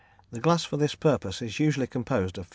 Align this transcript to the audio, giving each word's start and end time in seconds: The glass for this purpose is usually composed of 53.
The 0.31 0.39
glass 0.39 0.63
for 0.63 0.77
this 0.77 0.95
purpose 0.95 1.43
is 1.43 1.59
usually 1.59 1.85
composed 1.85 2.39
of 2.39 2.45
53. 2.45 2.49